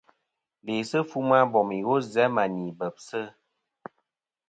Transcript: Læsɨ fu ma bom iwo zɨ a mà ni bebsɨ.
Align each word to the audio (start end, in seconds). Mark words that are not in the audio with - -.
Læsɨ 0.65 0.99
fu 1.09 1.19
ma 1.29 1.39
bom 1.51 1.69
iwo 1.79 1.95
zɨ 2.11 2.19
a 2.25 2.33
mà 2.35 2.43
ni 2.55 2.65
bebsɨ. 2.79 3.21